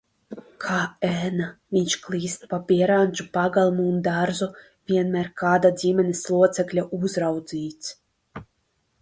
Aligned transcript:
Kā 0.63 0.77
ēna 1.09 1.49
viņš 1.75 1.97
klīst 2.05 2.47
pa 2.53 2.59
Bierandžu 2.71 3.27
pagalmu 3.37 3.85
un 3.91 4.01
dārzu, 4.09 4.49
vienmēr 4.93 5.31
kāda 5.43 5.73
ģimenes 5.85 6.25
locekļa 6.39 6.89
uzraudzīts. 7.03 7.95